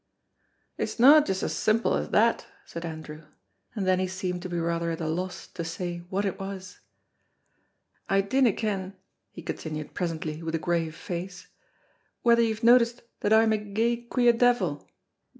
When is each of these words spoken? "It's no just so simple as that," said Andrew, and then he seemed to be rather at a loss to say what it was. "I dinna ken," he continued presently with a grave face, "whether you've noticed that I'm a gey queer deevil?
"It's 0.79 0.97
no 0.97 1.21
just 1.21 1.41
so 1.41 1.47
simple 1.47 1.93
as 1.93 2.09
that," 2.09 2.47
said 2.65 2.85
Andrew, 2.85 3.25
and 3.75 3.85
then 3.85 3.99
he 3.99 4.07
seemed 4.07 4.41
to 4.41 4.49
be 4.49 4.57
rather 4.59 4.89
at 4.89 4.99
a 4.99 5.05
loss 5.05 5.45
to 5.49 5.63
say 5.63 5.99
what 6.09 6.25
it 6.25 6.39
was. 6.39 6.79
"I 8.09 8.21
dinna 8.21 8.53
ken," 8.53 8.95
he 9.31 9.43
continued 9.43 9.93
presently 9.93 10.41
with 10.41 10.55
a 10.55 10.57
grave 10.57 10.95
face, 10.95 11.49
"whether 12.23 12.41
you've 12.41 12.63
noticed 12.63 13.03
that 13.19 13.31
I'm 13.31 13.53
a 13.53 13.59
gey 13.59 13.97
queer 13.97 14.33
deevil? 14.33 14.89